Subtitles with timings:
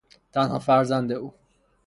[0.31, 1.33] تنها فرزند او